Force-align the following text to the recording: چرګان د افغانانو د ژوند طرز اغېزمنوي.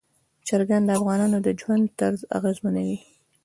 چرګان 0.47 0.81
د 0.85 0.89
افغانانو 0.99 1.37
د 1.45 1.47
ژوند 1.59 1.83
طرز 1.99 2.19
اغېزمنوي. 2.37 2.97